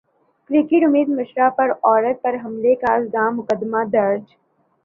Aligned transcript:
cricketer 0.49 0.83
Amit 0.85 1.09
Mishra 1.09 1.49
پر 1.57 1.71
عورت 1.83 2.21
پر 2.23 2.35
حملہ 2.35 2.61
کرنے 2.63 2.75
کا 2.81 2.93
الزام 2.93 3.37
مقدمہ 3.37 3.83
درج 3.93 4.23